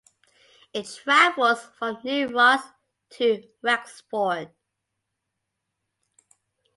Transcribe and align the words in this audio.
It 0.73 0.87
travels 1.03 1.61
from 1.77 1.99
New 2.03 2.29
Ross 2.29 2.63
to 3.11 3.43
Wexford. 3.61 4.49